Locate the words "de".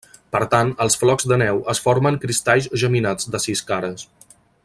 1.31-1.37, 3.37-3.43